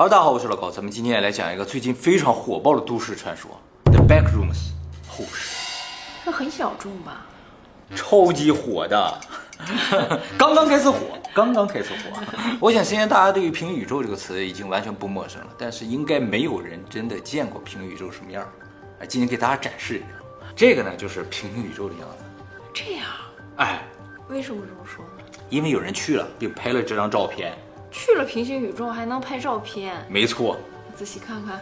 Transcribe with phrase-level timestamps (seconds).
[0.00, 3.50] Hello，大家好，我是老高，咱们今天来讲一个最近非常火爆的都市传说
[3.90, 4.54] 《The Back Rooms》
[5.08, 5.56] 后室，
[6.24, 7.26] 这很小众吧？
[7.96, 9.20] 超级火的，
[10.38, 10.98] 刚刚开始火，
[11.34, 12.22] 刚刚开始火。
[12.60, 18.48] 我想现在大家对于平行宇宙这个词已经完全不陌生了，但是应该没有人真的见过平行宇宙什么样儿。
[19.00, 20.06] 哎，今天给大家展示一下，
[20.54, 22.24] 这个呢就是平行宇宙的样子。
[22.72, 23.04] 这样，
[23.56, 23.82] 哎，
[24.28, 25.24] 为什么这么说呢？
[25.50, 27.52] 因为有人去了，并拍了这张照片。
[27.90, 29.94] 去了平行宇宙还能拍照片？
[30.08, 30.56] 没错，
[30.94, 31.60] 仔细看看，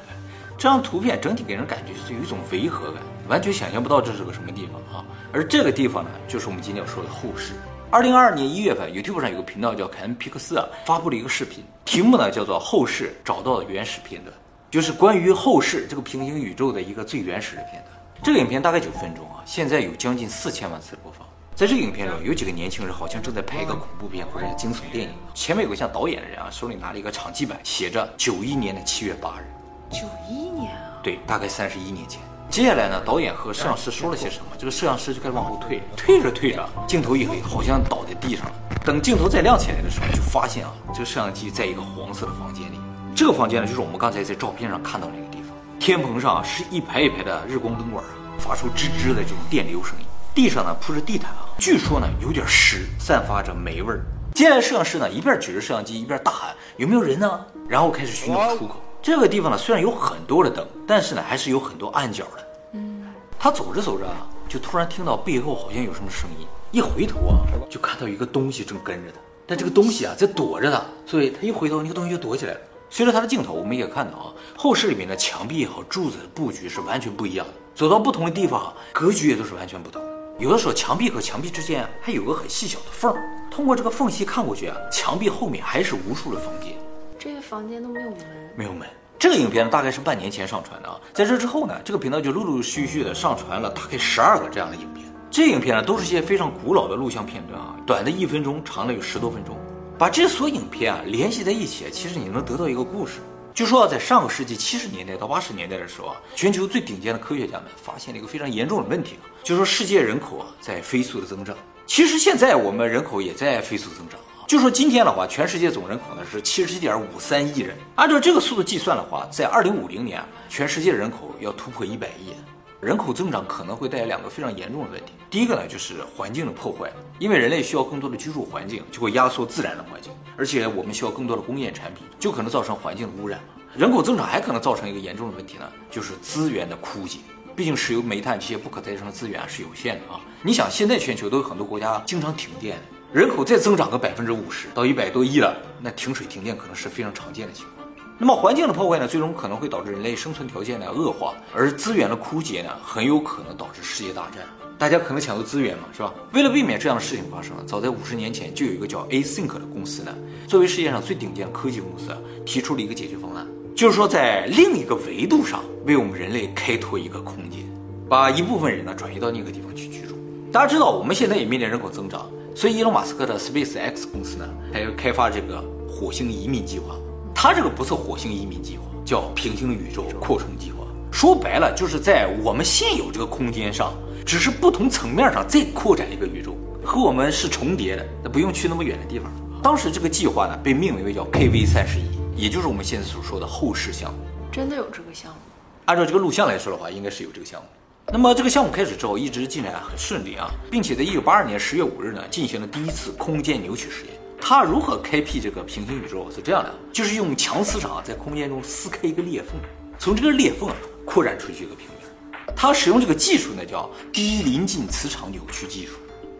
[0.57, 5.05] 这张图片整体给人感觉就是有一种违和感，完全想象不到这是个什么地方啊。
[5.33, 7.53] 而这个地方呢，就是我们今天要说的后世。
[7.91, 14.34] 二零二二年一月份，YouTube 上有个频道叫凯恩皮克斯啊，发布了一个视频，题目呢叫做《后世找到的原始片段》，
[14.70, 17.97] 就是关于后世这个平行宇宙的一个最原始的片段。
[18.25, 21.27] 这个影片大概九分钟啊，现在有将近四千万次播放。
[21.56, 29.45] 在这个影片中，有几个年轻人好像正在拍一个恐怖片或者惊悚电影，前面有个像导演的人啊，手里拿了一个场记本，写着九一年的七月八日。
[29.91, 32.20] 九一年啊，对，大概三十一年前。
[32.50, 34.44] 接下来呢，导演和摄像师说了些什么？
[34.58, 38.53] 这个摄像师就开始往后退，退着退着，镜头一黑，好像倒在地上了。
[38.84, 42.78] 等镜头再亮起来的时候，就发现啊，这个摄像机在一个黄色的房间里。
[43.14, 45.56] 这个房间呢，就是我们刚才在照片上看到那个地方。
[45.81, 50.05] 天棚上是一排一排的日光灯管啊，发出吱吱的这种电流声音。
[50.37, 54.05] 地上呢铺着地毯啊，据说呢有点湿，散发着霉味儿。
[54.34, 58.77] 接下来摄像师呢一边举着摄像机一边大喊：“有没有人呢？”然后开始寻找出口。
[59.01, 62.47] 这个地方呢虽然有很多的灯，但是呢还是有很多暗角的。
[62.75, 63.06] 嗯，
[63.39, 67.41] 他走着走着啊，就突然听到背后好像有什么声音，一回头啊
[67.71, 72.61] 就看到一个东西正跟着他，但这个东西啊在躲着他，所以他一回头那个东西就躲起来了。
[72.91, 77.55] 随着他的镜头，我们也看到啊，后室里面的墙壁也好，柱子的布局是完全不一样的。
[77.75, 80.03] 走到不同的地方，格局也都是完全不同。
[80.39, 86.75] 有的时候墙壁和墙壁之间还有个很细小的缝儿，通过这个缝隙看过去啊，墙壁后面还是无数的房间，
[87.19, 88.19] 这些房间都没有门。
[88.55, 88.87] 没有门。
[89.19, 95.06] 这个影片大概是半年前上传的啊，在这之后呢，这个频道就陆陆续续的上传了大概十二个这样的影片。
[95.31, 99.56] 这影片呢都是些非常古老的录像片段啊，短的一分钟，长的有十多分钟。
[99.99, 103.21] 把这所影片啊联系在一起，其实你能得到一个故事。
[103.55, 111.57] 据说啊在上个世纪七十年代到八十年代的时候啊，全球最顶尖的科学家们发现了一个非常严重的问题啊，就说世界人口啊在飞速的增长。
[111.87, 114.43] 其实现在我们人口也在飞速增长啊。
[114.49, 122.34] 就说今天的话，全世界总人口呢是七十七点五三亿人，按照这个速度计算的话，在二零五零年，全世界人口要突破一百亿。
[122.81, 125.12] 人口增长可能会带来两个非常严重的问题。
[125.31, 126.91] 第一个呢，就是环境的破坏，
[127.21, 133.39] 因为人类需要更多的居住环境，就会压缩自然的环境，而且我们需要更多的工业产品，就可能造成环境的污染。
[133.77, 137.21] 人口增长还可能造成一个严重的问题呢，就是资源的枯竭。
[137.56, 140.21] 毕竟石油、煤炭这些不可再生的资源是有限的啊。
[140.43, 142.78] 你想，现在全球都有很多国家经常停电，
[143.15, 147.89] 人口再增长个百分之五十到一百多亿了，那停水停电可能是非常常见的情况。
[148.19, 154.47] 那么环境的破坏呢，最终可能会导致人类生存条件的恶化，而资源的枯竭呢，很有可能导致世界大战。
[154.78, 156.12] 大家可能抢夺资源嘛，是吧？
[156.34, 160.15] 为了避免这样的事情发生，早在五十年前就有一个叫 Async 的公司呢，
[160.47, 162.15] 作为世界上最顶尖的科技公司，
[162.45, 167.60] 提出了一个解决方案，就是说在另一个维度上为我们人类开拓一个空间，
[168.09, 170.14] 把一部分人呢转移到那个地方去居住。
[170.50, 176.97] 大家知道，我们现在也面临人口增长，所以伊隆马斯克的 SpaceX 公司呢，还要开发这个火星移民计划。
[177.34, 180.86] 它这个不是火星移民计划，叫平行宇宙扩充计划。
[181.12, 183.92] 说白了，就是在我们现有这个空间上，
[184.25, 189.31] 只是不同层面上再扩展一个宇宙，和我们是重叠的，那不用去那么远的地方。
[189.62, 192.04] 当时这个计划呢，被命名为叫 KV 三十一，
[192.36, 194.19] 也就是我们现在所说的后世项目。
[194.52, 195.38] 真的有这个项目？
[195.86, 197.66] 按照这个录像来说的话，应该是有这个项目。
[198.12, 204.14] 那么这个项目开始之后，一直进展很顺利啊，并且在一九八二年十月五日呢，进行了第一次空间扭曲实验。
[204.38, 209.53] 它如何开辟这个平行宇宙是这样的，就是用强磁场在空间中撕开一个裂缝，
[209.98, 210.76] 从这个裂缝啊
[211.06, 212.54] 扩展出去一个平面。
[212.54, 215.94] 它使用这个技术呢叫低临近磁场扭曲技术。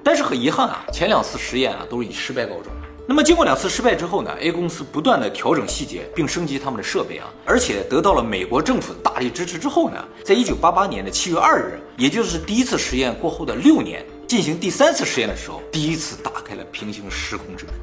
[0.05, 2.73] 但是很遗憾啊，前两次实验啊都是以失败告终。
[3.09, 17.75] 那么经过两次失败之后呢，A 公司不断的调整细节，并升级他们的设备啊，而且得到了美国政府的大力支持之后呢，在一九八八年的七月二日，也就是第一次实验过后的六年，进行第三次实验的时候，第一次打开了平行时空之门。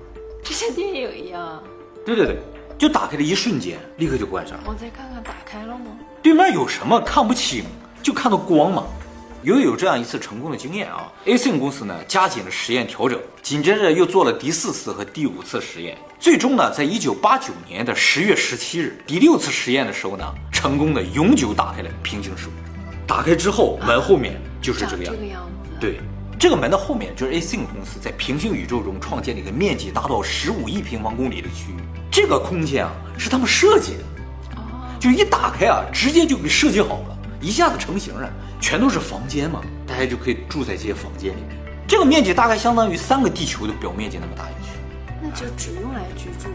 [0.43, 1.63] 就像电影一样，
[2.05, 2.37] 对对对，
[2.77, 4.63] 就打开的一瞬间，立刻就关上了。
[4.67, 5.97] 我再看看打开了吗？
[6.21, 7.63] 对面有什么看不清，
[8.01, 8.83] 就看到光嘛。
[9.43, 22.53] 由于有这样一次成功的经验啊，Async 公司呢加紧了实验调整，紧接着又做了第四次和第五次实验，最终呢，在一九八九年的十月十七日，第六次实验的时候呢，成功的永久打开了平行时空。
[23.05, 25.19] 打开之后，门后面就是这个样子。
[25.19, 25.69] 这个样子。
[25.77, 25.99] 对，
[26.39, 31.83] 这个门的后面就是 Async 公司在平行宇宙中创建了一个面积达到十五亿平方公里的区域。
[32.09, 34.03] 这个空间啊是他们设计的，
[34.55, 38.31] 哦，就一打开啊，直接就给设计好了，一下子成型了，
[38.63, 41.57] 全都是房间嘛，大家就可以住在这些房间里面。
[41.85, 44.71] 这个面积大概相当于三个地球的表面积那么大一区。
[45.21, 46.47] 那就只用来居住，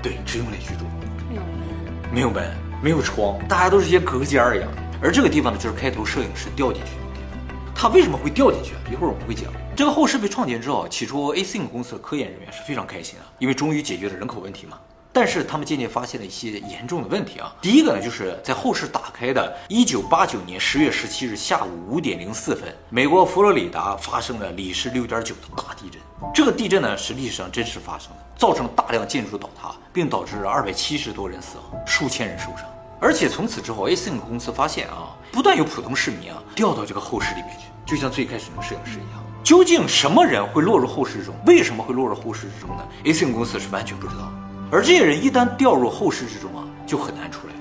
[0.00, 0.84] 对，只用来居住，
[1.28, 2.12] 没有门。
[2.14, 4.70] 没有门，没有窗，大家都是一些隔间儿一样。
[5.02, 7.74] 而这个地方呢，就是开头摄影师掉进去的地方。
[7.74, 8.80] 他为什么会掉进去啊？
[8.88, 9.52] 一会儿我们会讲。
[9.74, 14.78] 这个后事被创建之后，起初 Async 公司的科研人员是非常开心啊，因为终于解决了人口问题嘛。
[15.20, 17.54] 但是他们渐渐发现了一些严重的问题啊。
[17.60, 26.00] 第一个呢，就是在后事打开的1989年10月17日下午5点04分，美国佛罗里达发生了里氏6.9的大地震。
[26.32, 32.64] 这个地震呢是历史上真实发生的，造成大量建筑倒塌，并导致270多人死亡，数千人受伤。
[32.98, 39.22] 而且从此之后，Async 公司发现啊，不断有普通市民啊掉到这个后室里面去，就像最开始那个摄影师一样。
[39.44, 41.34] 究竟什么人会落入后室之中？
[41.44, 44.32] 为什么会落入后室之中呢？Async 公司是完全不知道。
[44.70, 47.54] 而这些人一旦掉入后室之中啊，就很难出来。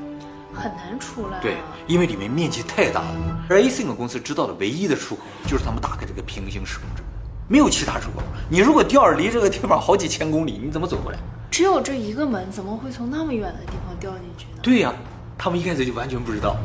[0.53, 1.41] 很难出来、啊。
[1.41, 1.57] 对，
[1.88, 3.15] 因为里面面积太大了。
[3.50, 7.11] 而 Async 公司知道的唯一的出口就是他们打开这个平行时空之门，
[7.47, 8.21] 没有其他出口。
[8.50, 11.17] 你如果掉着离这个地方好几千公里，你怎么走过来？
[11.50, 14.59] 只有这一个门，怎么会从那么远的地方掉进去呢？
[14.61, 14.94] 对呀、
[15.38, 16.57] 他们一开始就完全不知道，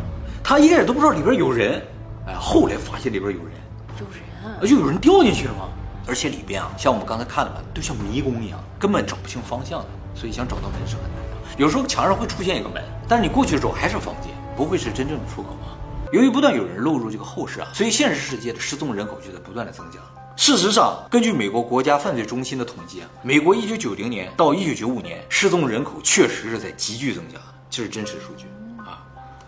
[0.43, 1.82] 他一开始都不知道里边有人，
[2.26, 3.52] 哎，后来发现里边有人，
[3.99, 4.61] 有人啊！
[4.61, 5.69] 就有人掉进去了吗？
[6.06, 11.59] 而且里边啊，像我们刚才看的嘛，都像迷宫一样，根本找不清方向的，所以想找到门是很难的。
[11.59, 15.77] 有时候墙上会出现一个门，但是你过去之后还是房间，不会是真正的出口啊。
[16.13, 19.99] 由于不断有人落入这个后室啊，所以现实世界的失踪人口就在不断的增加。
[20.37, 27.39] 事实上，根据美国国家犯罪中心的统计啊，美国1990年到1995年失踪人口确实是在急剧增加，
[27.71, 28.47] 这是真实数据
[28.79, 29.03] 啊。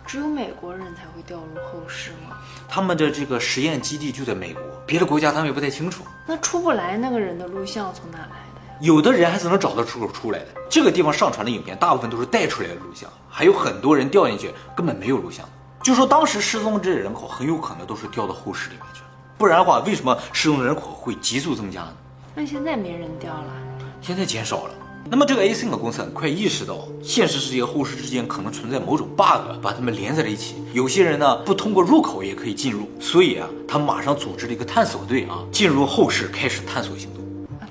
[0.07, 2.37] 只有美国人才会掉入后室吗？
[2.69, 6.05] 他们的这个实验基地就在美国，别的国家他们也不太清楚。
[6.25, 8.47] 那出不来那个人的录像从哪来？
[8.81, 10.47] 有的人还是能找到出口出来的。
[10.69, 15.49] 这个地方上传的影片大部分都是带出来的录像，还有很多人掉进去根本没有录像。
[15.83, 19.07] 就说当时失踪的这些人口很有可能都是掉到后室里面去了，
[19.39, 21.93] 不然的话，为什么失踪的人口会急速增加呢？
[22.35, 23.53] 那现在没人掉了，
[24.01, 24.75] 现在减少了。
[25.09, 30.57] 那么这个 Async 公司很快意识到，现实世界和后世之间可能存在某种 bug，把他们连在了一起。
[30.73, 37.23] 有些人呢不通过入口也可以进入，所以啊，他马上组织了一个探索队啊，进入后室开始探索行动。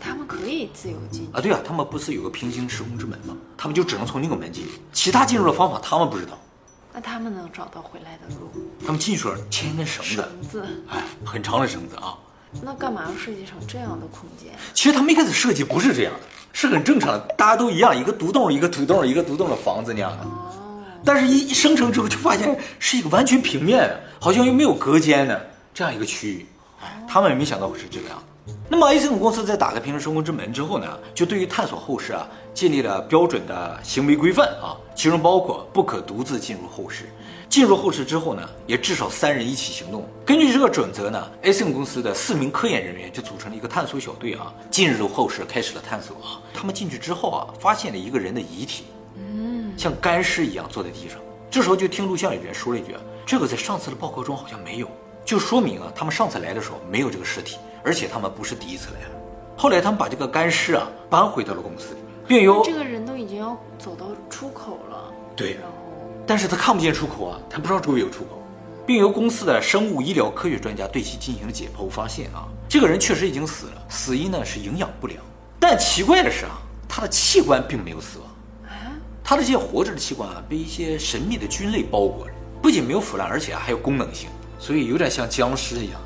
[0.06, 3.36] 啊，他们可以自由进啊，对啊，他们不是有个平行时空之门吗？
[3.58, 6.38] 他们就只能从那个门进，其他进入的方法他们不知道。
[6.94, 8.50] 那他们能找到回来的路？
[8.86, 12.16] 他们进去了牵一根绳子，绳子，哎，很长的绳子啊。
[12.62, 14.54] 那干嘛要设计成这样的空间？
[14.74, 16.20] 其实他们一开始设计不是这样的，
[16.54, 20.24] 是很正常的，大家都一样，一个独栋一个独栋一个独栋的房子那样的。
[20.24, 20.52] 哦
[21.08, 25.40] 但是一，一生成之后就发现是一个完全平面的，好像又没有隔间的
[25.72, 26.48] 这样一个区域。
[26.82, 28.24] 哎，他们也没想到会是这个样的。
[28.70, 37.06] 那么 Async 公司在打开平行时空之门之后呢，就对于探索后室啊建立了标准的行为规范啊，其中包括不可独自进入后室。
[37.48, 40.06] 进入后室之后呢，也至少三人一起行动。
[40.26, 46.42] 根据这个准则呢，Async 公司的四名科研人员就组成了一个探索小队啊，进入后室开始了探索啊。
[46.54, 51.20] 他们进去之后啊，发现了一个人的遗体，嗯，像干尸一样坐在地上。
[51.50, 54.88] 这时候就听录像里边说了一句啊：“这个在上次的报告中好像没有，
[55.24, 59.16] 就说明啊，他们上次来的时候没有这个尸体，而且他们不是第一次来了。
[59.56, 65.58] 后来他们把这个干尸啊搬回到了公司里面，并由这个人都已经要走到出口了，对
[66.28, 68.42] 但是他看不见出口啊，他不知道周围有出口，
[68.86, 75.20] 并由公司的生物医疗科学专家对其进行了解剖，发现啊，这个人确实已经死了，死因呢是营养不良。
[75.60, 78.28] 但奇怪的是啊，他的器官并没有死亡，
[78.68, 78.92] 啊，
[79.24, 84.28] 他的这些活着的器官啊被一些神秘的菌类包裹着，不仅没有腐烂，而且还有功能性，
[84.60, 86.02] 所以有点像僵尸一样。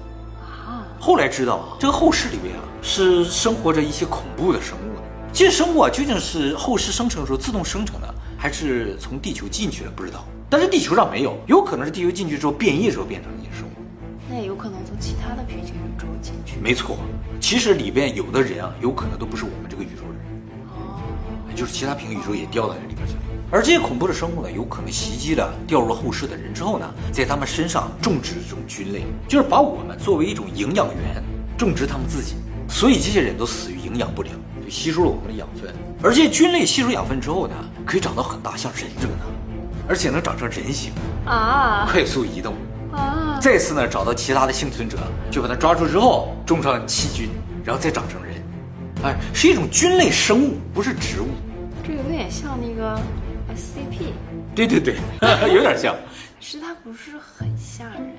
[1.00, 5.02] 啊，后来知道啊，这个后室里面啊是生活着一些恐怖的生物的。
[5.32, 9.92] 这些生物啊究竟是后世生成的时候自动生成的，还是从地球进去的？
[9.92, 10.26] 不知道。
[10.50, 13.72] 但是地球上没有，有可能是地球进去之后变异时候变成的一些生物。
[14.28, 16.60] 那也有可能从其他的平行宇宙进去。
[16.60, 16.98] 没错，
[17.40, 20.26] 其实里边有的人啊，有可能都不是我们这个宇宙的人，
[20.70, 21.02] 哦，
[21.56, 23.20] 就是其他平行宇宙也掉到这里边去了。
[23.52, 31.24] 而这些恐怖的生物呢，有可能袭击了掉入后世的人之后呢，在他们身上种植这种菌类，就是把我们作为一种营养源，
[31.58, 32.36] 种植他们自己。
[32.68, 35.74] 所以这些人都死于营养不良，就吸收了我们的养分。
[36.04, 39.26] 而这些菌类吸收养分之后呢，可以长到很大，像人这么大，
[39.88, 40.92] 而且能长成人形，
[41.26, 42.54] 啊快速移动。
[42.92, 43.38] 啊！
[43.40, 44.98] 再次呢找到其他的幸存者，
[45.30, 47.30] 就把它抓住之后种上细菌，
[47.64, 48.34] 然后再长成人。
[49.04, 51.28] 哎，是一种菌类生物，不是植物。
[51.86, 53.00] 这有点像那个
[53.60, 54.14] SCP，
[54.56, 54.96] 对对对，
[55.54, 55.96] 有点像，
[56.40, 58.16] 是他不是很吓人。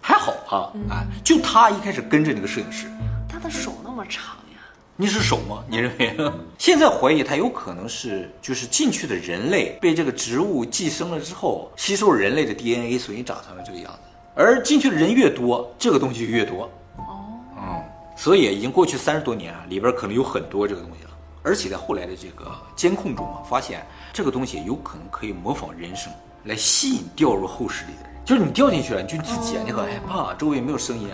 [0.00, 2.88] 还还好啊，哎，就他一开始跟着那个摄影师，
[3.28, 4.58] 他的手那么长呀，
[4.96, 5.62] 你是手吗？
[5.68, 6.16] 你认为？
[6.58, 14.00] 现在怀疑他有可能是就是进去的人类被这个植物寄生了之后，吸收了人类的 DNA，所以长成了这个样子。
[14.34, 16.68] 而进去的人越多，这个东西就越多。
[16.96, 17.24] 哦，
[17.56, 17.82] 嗯，
[18.16, 21.10] 所以已经过去三十多年啊，里边可能有很多这个东西了。
[21.42, 26.12] 而且在后来的这个监控中啊，发现这个东西有可能可以模仿人声，
[26.44, 28.12] 来吸引掉入后室里的人。
[28.24, 31.08] 就是你掉进去了，你就自己啊，你很害怕，周围没有声音，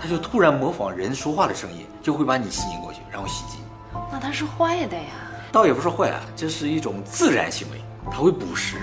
[0.00, 3.58] 他就突然模仿人说话的声音，就会把你吸引过去，然后袭击。
[4.10, 5.10] 那他是坏的呀？
[5.52, 7.78] 倒也不是坏啊，这是一种自然行为，
[8.10, 8.78] 它会捕食。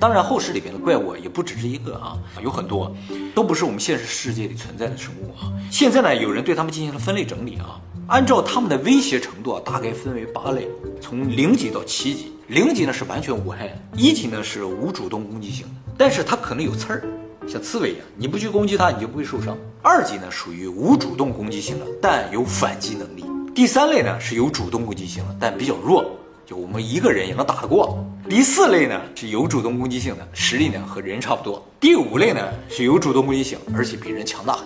[0.00, 2.90] 当然，后世里边的怪物也不只是一个啊， 有很多，
[3.34, 5.52] 都不是我们现实世界里存在的生物啊。
[5.70, 7.78] 现在呢，有人对他们进行了分类整理啊，
[8.10, 10.66] 按照他们的威胁程度啊，大概分为八类，
[11.00, 12.32] 从零级到七级。
[12.48, 17.04] 零级呢是完全无害的，一级呢是无主动攻击性的，但是它可能有刺儿，
[17.46, 19.56] 像刺猬一样，你不去攻击它，你就不会受伤。
[19.80, 23.24] 二级呢属于无主动攻击性的，但有反击能力。
[23.54, 26.04] 第三类呢是有主动攻击性的，但比较弱，
[26.44, 28.04] 就我们一个人也能打得过。
[28.28, 31.64] 第四类呢是有主动攻击性的，实力呢和人差不多。
[31.78, 34.58] 第五类呢是有主动攻击性，而且比人强大。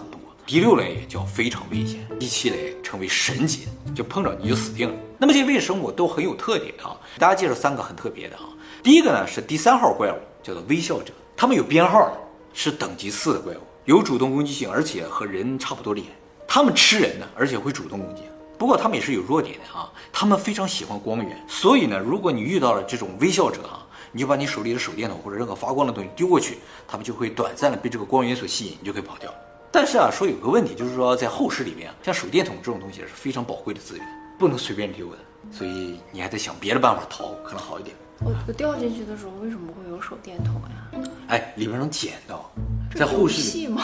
[0.46, 4.94] 第六类叫非常危险，第七类称为神级，就碰着你就死定了。
[5.16, 8.42] 那么这些微生物都很有特点啊，大家介绍三个很特别的啊。
[8.82, 12.18] 第一个呢是第三号怪物，叫做微笑者，他们有编号的，
[12.52, 16.08] 是等级四的怪物，有主动攻击性，而且和人差不多厉害。
[16.46, 18.22] 他们吃人呢，而且会主动攻击。
[18.58, 23.80] 不过他们也是有弱点的啊，他们非常喜欢光源，所以呢，如果你遇到了这种微笑者啊，
[24.12, 29.32] 你就把你手里的手电筒或者任何发光的东西丢过去，他们就会短暂的被这个光源所吸引，你就可以跑掉。
[29.74, 34.06] 但是啊，说有个问题，就是说在后世里面，像手电筒这种东西是非常宝贵的资源，
[34.38, 35.18] 不能随便丢的，
[35.50, 37.96] 所以你还得想别的办法逃，可能好一点。
[38.20, 41.10] 我我掉进去的时候为什么会有手电筒呀？
[41.26, 42.48] 哎，里边能捡到，
[42.94, 43.82] 在后世里，戏吗？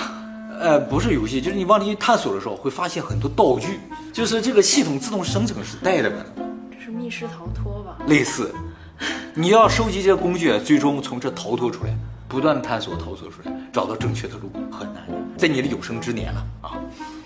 [0.60, 3.80] 呃，不是游戏，就是你往里去探索的时候会发现很多道具，
[4.12, 6.18] 就是这个系统自动生成是带的嘛，
[6.70, 7.98] 这是密室逃脱吧？
[8.06, 8.54] 类似，
[9.34, 11.92] 你要收集这些工具，最终从这逃脱出来，
[12.30, 15.04] 不断的探索逃脱出来，找到正确的路很难，
[15.36, 16.78] 在你的有生之年了啊。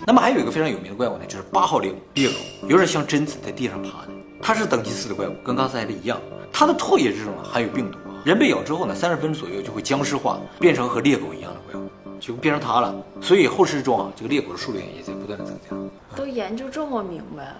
[0.07, 2.33] 那么还有一个非常有名的怪物呢，就是八号猎猎狗，
[2.67, 4.09] 有点像贞子在地上爬的，
[4.41, 6.19] 它是等级四的怪物，跟刚才的一样，
[6.51, 11.87] 它的唾液之中呢含有病毒，人被咬之后呢，三十分钟左右就会僵尸化，变成和猎狗一样的怪物。
[12.17, 15.75] 就变成它了，所以后世中啊，这个猎狗的数量也在不断的增加。
[16.15, 17.55] 都研究这么明白了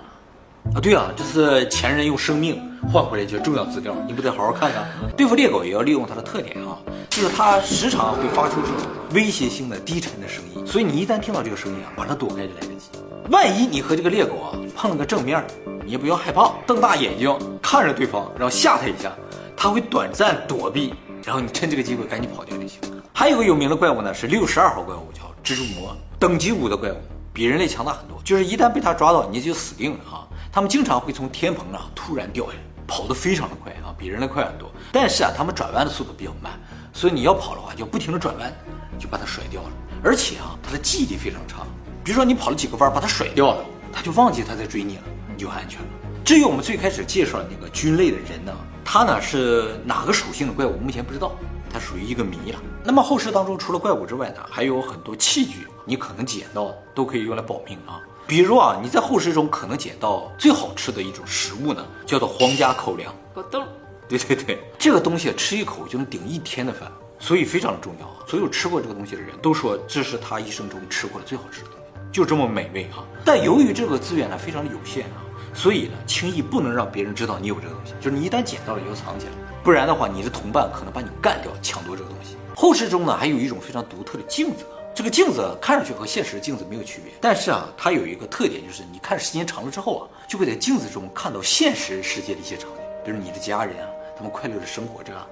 [0.74, 4.86] 啊，对啊，这是前人用生命换回来一些重要资料，你不得好好看看？
[5.15, 6.77] 对付猎狗也要利用它的特点啊，
[7.10, 12.89] 就是它时常会发出这种威胁性的低沉的声音，所以你一旦听到这个声音啊，马上躲开就来得及。
[13.29, 15.43] 万一你和这个猎狗啊碰了个正面，
[15.86, 19.12] 你也不要害怕，瞪大眼睛看着对方，然后吓他一下，
[19.55, 20.93] 他会短暂躲避，
[21.24, 22.79] 然后你趁这个机会赶紧跑掉就行。
[23.13, 26.98] 还有个有名的怪物呢，是六十二号怪物，叫蜘蛛魔，等级五的怪物，
[27.31, 28.19] 比人类强大很多。
[28.25, 30.27] 就是一旦被它抓到，你就死定了啊！
[30.55, 34.71] 他们经常会从天棚上突然掉下来，跑得非常的快啊，比人类快很多。
[34.89, 36.53] 但是啊，他们转弯的速度比较慢，
[36.93, 38.50] 所以你要跑的话，就不停的转弯，
[38.97, 39.69] 就把它甩掉了。
[40.01, 41.67] 而且啊，它的记忆力非常差，
[42.05, 45.88] 比如说你跑了几个弯，把它甩掉了，它就忘记它在追你了，你就安全了。
[46.24, 48.53] 至于我们最开始介绍的那个菌类的人呢，
[48.85, 51.33] 他呢是哪个属性的怪物，目前不知道。
[51.69, 52.59] 它属于一个谜了。
[52.81, 58.00] 那么后世当中，除了怪物之外呢，还有很多器具，你可能捡到都可以用来保命啊。
[58.27, 63.63] 比如啊，你在后世中可能捡到最好吃的一种食物呢，叫做皇家口粮果冻。
[64.08, 68.25] 对对对，这个东西吃一口就能顶一天的饭，所以非常的重要。
[68.27, 73.05] 所有吃过这个东西的人都说，这是他一生中吃过的最好吃的东西，就这么美味啊。
[73.24, 75.22] 但由于这个资源呢非常的有限啊，
[75.53, 79.32] 所以呢轻易不能让别人知道你有这个东西，就是你一旦捡到了就要藏起来。
[79.63, 82.36] 不然的话，你的同伴可能把你干掉，抢夺这个东西。
[82.55, 84.65] 后世中呢，还有一种非常独特的镜子，
[84.96, 95.28] 这个镜子看上去和现实的镜子没有区别，但是啊，它有一个特点，就是你看时间长了之后啊，就会在镜子中看到现实世界的一些场景，比如你的家人啊，他们快乐的生活着啊。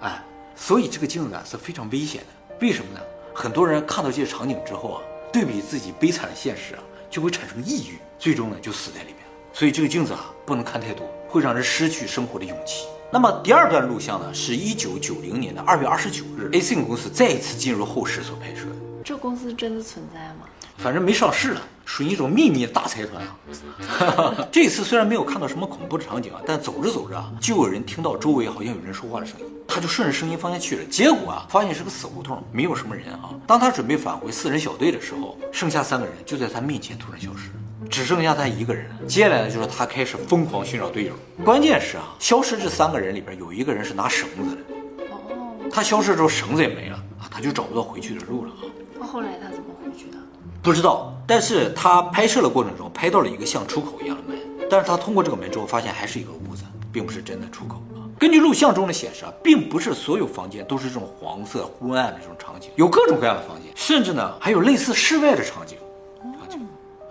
[0.00, 0.24] 哎，
[0.56, 2.56] 所以这个镜子啊是非常危险的。
[2.60, 3.00] 为什么呢？
[3.32, 9.18] 很多人看到这些场景之后啊，对比自己悲惨的现实啊，就会产生抑郁，最终呢就死在里面。
[9.52, 12.88] 所以这个镜子啊，不能看太多，会让人失去生活的勇气。
[13.16, 18.76] 那么第二段录像呢，是一九九零年的二月二十九日，A C N 公司再一次进入后室所拍摄的。
[19.02, 20.40] 这公司真的存在吗？
[20.76, 24.36] 反正没上市了，属于一种秘密大财团啊。
[24.52, 30.84] 这次虽然没有看到什么恐怖的场景啊，但走着走着啊，就有人听到周围好像有人说话的声音，他就顺着声音方向去了。
[30.84, 33.30] 结果啊，发现是个死胡同，没有什么人啊。
[33.46, 37.48] 当他准备返回四人小队的时候，剩下三个人就在他面前突然消失。
[37.88, 39.06] 只剩下他一个人了。
[39.06, 41.12] 接下来呢，就是他开始疯狂寻找队友。
[41.44, 44.62] 关键是啊，消失这三个人里边有一个人是拿绳子的。
[45.10, 45.56] 哦。
[45.70, 48.64] 他消失之后，绳子也没了啊，他就找不到回去的路了啊。
[48.98, 50.16] 那后来他怎么回去的？
[50.62, 54.38] 不知道，但是他拍摄的过程中拍到了一个像出口一样的门，
[54.68, 58.02] 但是他通过这个门之后发现还是一个屋子，并不是真的出口啊。
[58.18, 65.78] 根据录像中的显示啊，并不是所有房间都是这种黄色昏暗的这种场景，有各种各样的房间，甚至呢还有类似室外的场景。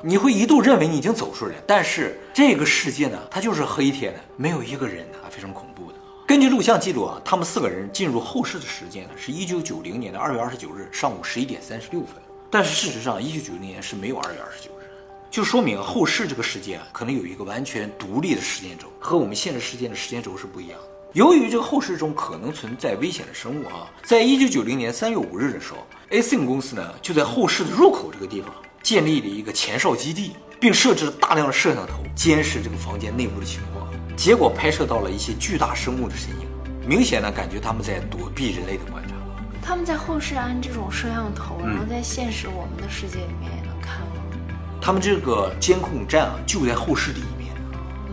[0.07, 5.97] 你会一度认为你已经走出来，但是这个世界呢，它就是黑天的，没有一个人啊，非常恐怖的。
[6.27, 12.21] 根据录像记录啊，他们四个人进入后室的时间呢，是一九九零年的二月二十九日上午十一点三十六分。
[12.51, 14.85] 但是事实上，一九九零年是没有二月二十九日，
[15.31, 20.85] 就说明后世这个时间啊，可能有一个完全独立的时间轴，和我们现实世界的时间轴是不一样的。
[21.13, 28.53] 由于这个后世中可能存在危险的生物啊，在一九九零年三月五日的时候，A s i n 公司呢就在后世的入口这个地方
[28.85, 33.91] 建立了一个前哨基地，并设置了大量的摄像头监视这个房间内部的情况。
[34.15, 36.45] 结果拍摄到了一些巨大生物的身影，
[36.87, 39.15] 明显的感觉他们在躲避人类的观察。
[39.59, 44.21] 他们在后世安这种摄像头，然后在现实我们的世界里面也能看吗？
[44.79, 47.51] 他们这个监控站啊就在后室里面。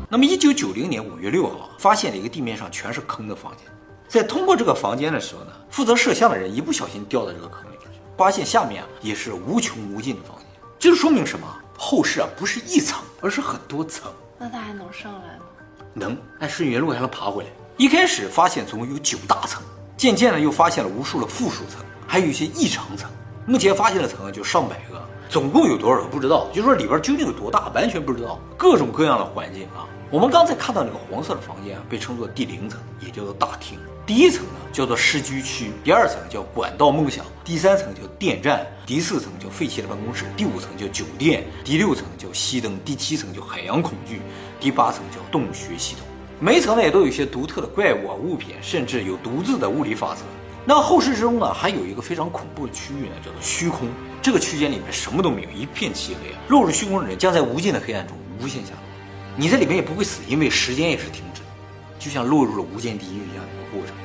[0.09, 3.67] 那么，一九九零年五月六号，发现了一个地面上全是坑的房间。
[4.09, 10.42] 在通过这个房间的时候呢，负责摄像的人一不小心掉到这个坑里面去，发现下面啊也是无穷无尽的房间。
[10.83, 11.47] 这就说明什么？
[11.79, 14.13] 后世啊不是一层，而是很多层。
[14.37, 15.45] 那它还能上来吗？
[15.95, 17.51] 能，按顺原路还能爬回来。
[17.77, 19.63] 一开始发现总共有九大层，
[19.97, 23.09] 渐渐的又发现了无数的附属层，还有一些异常层。
[23.47, 28.39] 目前发现的层就上百个，总共有多少个不知道，就说里边究竟有多大，完全不知道。
[28.55, 29.89] 各种各样的环境啊。
[30.11, 33.79] 我们刚才看到那个黄色的房间啊，被称作第零层，也叫做大厅。
[34.05, 44.21] 第一层呢叫做市居区，第二层叫管道梦想，第三层叫电站，第四层叫废弃的办公室，第五层叫酒店，第六层叫熄灯，第七层叫海洋恐惧，
[44.61, 46.05] 第八层叫洞穴系统。
[46.41, 50.21] 每一层呢也都有一些独特的怪物啊、物品，甚至有独自的物理法则。
[50.67, 53.89] 那后世之中呢，还有一个非常恐怖的区域呢，叫做虚空。
[54.23, 56.39] 这个区间里面什么都没有，一片漆黑啊。
[56.49, 58.79] 落入虚空的人将在无尽的黑暗中无限下落。
[59.37, 61.49] 你在里面也不会死，因为时间也是停止的，
[61.99, 63.97] 就像落入了无间地狱一样的一个过程，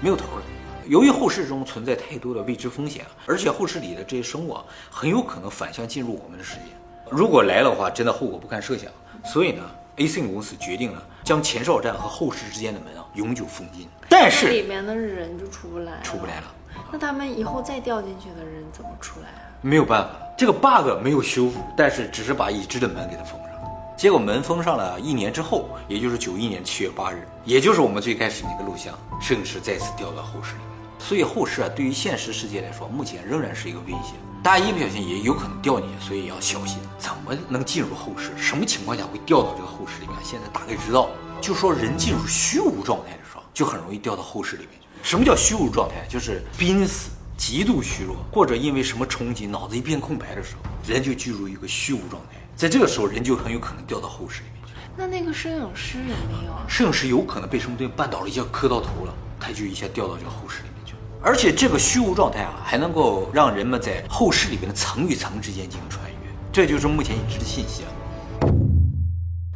[0.00, 0.42] 没有头的。
[0.86, 6.62] 由于后世中存在太多的未知风险，而且后世里的这些生物啊，很有可能反向进入我们的世界。
[7.10, 8.90] 如果来的话，真的后果不堪设想。
[9.24, 9.62] 所以呢
[9.96, 13.86] ，A C 公司决定了将前哨站和后世之间的门啊永久封禁。
[14.08, 16.54] 但是里面的人就出不来，出不来了。
[16.92, 19.46] 那他们以后再掉进去的人怎么出来啊？
[19.62, 23.50] 没有办法，这个 bug 没有修复，但是只是把已知的门给它封上。
[23.96, 30.70] 结果门封上了一年之后，也就是九一年七月八日，也就是我们最开始那个录像，摄影师再次掉到后室里面。
[30.98, 34.14] 所以后室啊，对于现实世界来说，目前仍然是一个危险。
[34.42, 36.78] 大家一不小心也有可能掉进去，所以要小心。
[36.98, 38.30] 怎么能进入后室？
[38.38, 40.16] 什么情况下会掉到这个后室里面？
[40.24, 44.79] 现在大概知道，就说人进入虚无状态的时候，就很容易掉到后室里面。
[45.02, 46.06] 什么叫虚无状态？
[46.08, 52.38] 就是濒死、极度虚弱，或者因为什么冲击，脑子一片空白的时候，人就进入一个虚无状态。
[52.54, 54.74] 在这个时候，人就很有可能掉到后室里面去。
[54.96, 56.52] 那那个摄影师有没有？
[56.68, 60.98] 摄影师有可能被什么东西绊倒了，一下磕到头了，他就一下掉到这个后室里面去了。
[61.22, 66.16] 而且这个虚无状态啊，还能够让人们在后室里面的层与层之间进行穿越，
[66.52, 67.88] 这就是目前已知的信息啊。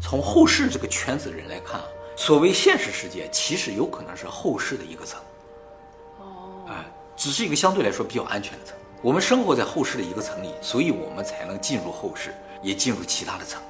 [0.00, 5.20] 从后室这个圈子的人来看啊，所谓现实世界其实有可能是后室的一个层。
[7.16, 8.76] 只是一个相对来说比较安全的层。
[9.02, 12.34] 我们生活在后世的一个层里，所以我们才能进入后世。
[12.62, 13.60] 也进入其他的层。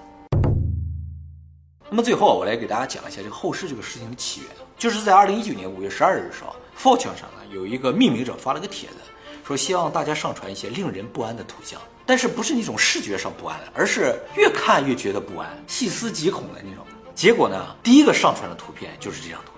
[1.90, 4.50] 那么最后，我来给大家讲一下这个后世这个事情的起源。
[4.78, 8.98] 就是在二零一九年五月十二日的时候，Fortune 上呢有一个命名者发了个帖子，
[9.44, 16.87] 说希望大家上传一些令人不安的图像，但是不是那种视觉上不安，而是越看越觉得不安、细思极恐的那种。
[17.16, 19.54] 结果呢，第一个上传的图片就是这张图。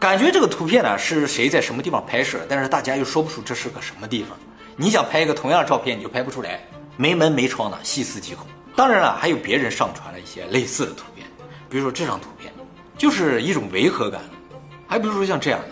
[0.00, 4.38] 感觉这个图片呢是谁在什么地方拍摄，但是大家又说不出这是个什么地方。
[4.76, 6.60] 你想拍一个同样的照片，你就拍不出来，
[6.96, 8.46] 没门没窗的，细思极恐。
[8.76, 11.26] 当然了，还有别人上传了一些类似的图片，
[11.68, 12.52] 比如说这张图片，
[12.96, 14.20] 就是一种违和感；
[14.86, 15.70] 还比如说像这样的，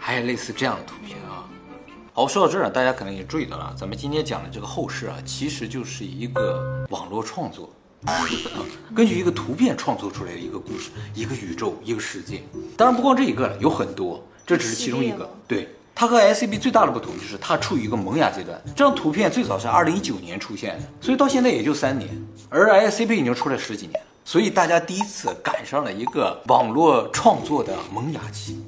[0.00, 1.46] 还有类似这样的图片啊。
[2.12, 7.70] 好，说到这儿，大家可能也注意到了，咱们今天讲的这个后世啊，其实就是一个网络创作，
[8.94, 12.42] 根据一个图片创作出来的一个故事，一个宇宙，一个世界。
[12.76, 15.28] 当然不光这一个了，有很多，这只是其中一个。
[15.46, 15.68] 对。
[15.98, 18.60] 它和 S C B 最大的不同就是它处于一个萌芽阶段。
[18.76, 22.10] 这张图片最早是二零一九年出现的，所以到现在也就三年。
[22.50, 28.62] 而 S C B 已经出来十几年了，所以大家第一次赶上了一个网络创作的萌芽期。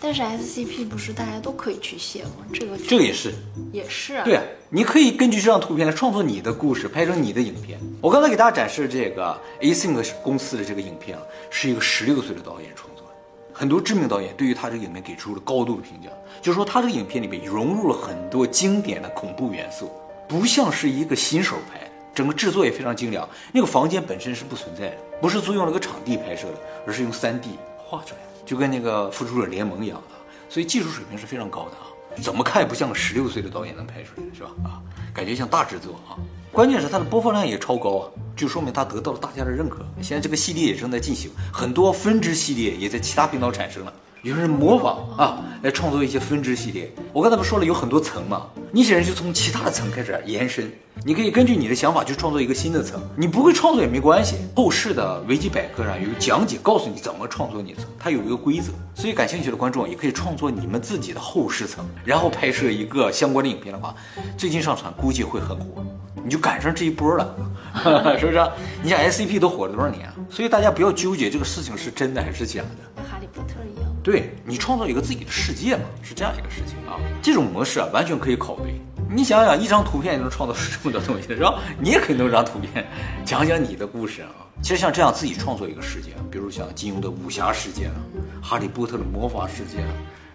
[0.00, 2.30] 但是 S C P 不是大家都可以去写吗？
[2.52, 3.34] 这个这个也是，
[3.70, 4.24] 也是啊。
[4.24, 7.78] 对啊，你可以根据这张图片来创作你的故事，拍成你的影片。
[8.00, 13.12] 我刚才给大家展示这个 A Sync 公司的这个影片啊，是一个十六岁的导演创作的，
[13.52, 16.08] 很多知名导演对于他这个影片给出了高度的评价，
[16.40, 19.90] 就是说他这个影片里面融入了很多经典的恐怖元素，
[20.26, 23.28] 不像是一个新手拍，整个制作也非常精良。
[23.52, 26.54] 那个房间本身是不存在的，不是租用了个场地拍摄的，
[26.86, 30.16] 而是用 3D 画出来的，就跟那个《复仇者联盟》一样的，
[30.48, 31.86] 所以技术水平是非常高的啊。
[32.20, 34.50] 怎么看也不像个十六岁的导演能拍出来，是吧？
[34.64, 34.82] 啊，
[35.14, 36.18] 感觉像大制作啊。
[36.50, 39.86] 关键是它的播放量也超高啊，就说明它得到了大家的认可。
[40.02, 43.92] 现在这个系列也正在进行，很多分支系列也在其他频道产生了。
[44.22, 46.92] 有人模仿啊，来创作一些分支系列。
[47.10, 50.70] 我刚才不说了，有很多层嘛，你只能就从其他的层开始延伸。
[51.06, 53.00] 你可以根据你的想法去创作一个新的层。
[53.16, 58.72] 你不会创作也没关系，后世的维基百科上有讲解，告诉你怎么创作你的层，它有一个规则。
[58.94, 63.94] 所以感兴趣的观众也可以创作你们自己的后世层，然后拍摄一个相关的影片的话，
[64.36, 65.82] 最近上传估计会很火，
[66.22, 67.34] 你就赶上这一波了，
[68.20, 68.50] 是不是？
[68.82, 70.14] 你想 S C P 都火了多少年啊？
[70.28, 73.02] 所以大家不要纠结这个事情是真的还是假的。
[73.10, 73.79] 哈利波特一样。
[74.02, 76.98] 对你创造一个自己的世界嘛，是这样一个事情啊。
[77.22, 78.80] 这种模式啊，完全可以考虑。
[79.12, 81.60] 你想想，一张图片就能创造出这么多东西，是吧？
[81.80, 82.86] 你也可以弄张图片，
[83.24, 84.30] 讲讲你的故事啊。
[84.62, 87.94] 其实像这样自己创作一个世界，比如像金庸的武侠世界了，
[88.42, 89.92] 哈利波特的魔法世界了，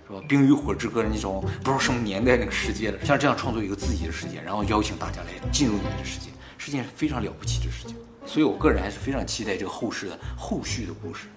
[0.08, 0.20] 是吧？
[0.28, 7.96] 冰与火之歌的那种不知道什么年代那个世界了，像这样创作一个自己的世界，然后邀请大家来进入你的世界，是件非常了不起的事情。
[8.26, 11.28] 所以我个人还是非常期待这个后世的后续的故事。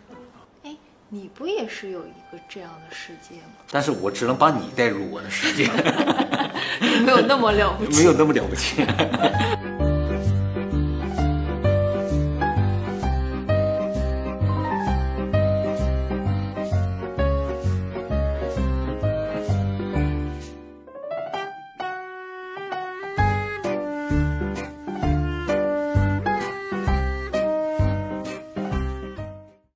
[1.09, 3.65] 哎，你不也是有一个这样的世界吗？
[3.71, 5.67] 但是我只能把你带入我的世界，
[7.05, 7.99] 没有那么了不起。
[8.01, 8.85] 没有那么了不起。